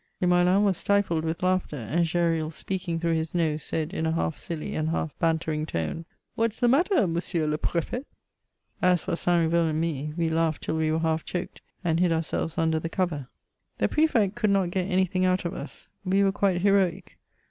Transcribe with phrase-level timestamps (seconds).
[0.19, 4.35] lamoelan was stifled with laughter, and Gesnl speaking through his nose, said in a half
[4.35, 7.13] silly and half ban tering tone:" What's the matter, M.
[7.13, 8.05] le Piefet V
[8.81, 9.51] As for St.
[9.53, 12.89] Blveul and me— we laughed till we were half choaked, and hid ourselves under the
[12.89, 13.27] cover.
[13.77, 17.19] The Pr^eet could not get an3rt]ung out of us; we were quite heroic.